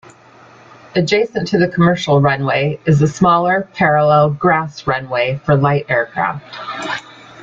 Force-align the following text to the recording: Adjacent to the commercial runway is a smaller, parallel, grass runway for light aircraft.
Adjacent 0.95 1.47
to 1.49 1.59
the 1.59 1.67
commercial 1.67 2.21
runway 2.21 2.79
is 2.87 3.03
a 3.03 3.07
smaller, 3.07 3.69
parallel, 3.75 4.31
grass 4.31 4.87
runway 4.87 5.39
for 5.45 5.55
light 5.55 5.85
aircraft. 5.89 7.05